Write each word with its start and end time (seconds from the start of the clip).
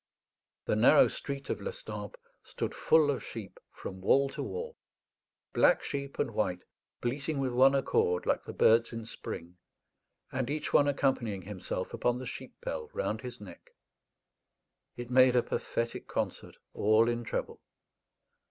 The 0.65 0.75
narrow 0.75 1.07
street 1.07 1.47
of 1.51 1.61
Lestampes 1.61 2.15
stood 2.41 2.73
full 2.73 3.11
of 3.11 3.23
sheep, 3.23 3.59
from 3.71 4.01
wall 4.01 4.29
to 4.29 4.41
wall 4.41 4.75
black 5.53 5.83
sheep 5.83 6.17
and 6.17 6.31
white, 6.31 6.63
bleating 7.01 7.37
with 7.37 7.51
one 7.51 7.75
accord 7.75 8.25
like 8.25 8.41
the 8.45 8.51
birds 8.51 8.91
in 8.91 9.05
spring, 9.05 9.57
and 10.31 10.49
each 10.49 10.73
one 10.73 10.87
accompanying 10.87 11.43
himself 11.43 11.93
upon 11.93 12.17
the 12.17 12.25
sheep 12.25 12.55
bell 12.61 12.89
round 12.93 13.21
his 13.21 13.39
neck. 13.39 13.75
It 14.97 15.11
made 15.11 15.35
a 15.35 15.43
pathetic 15.43 16.07
concert, 16.07 16.57
all 16.73 17.07
in 17.07 17.23
treble. 17.23 17.61